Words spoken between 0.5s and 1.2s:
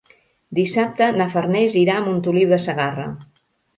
Dissabte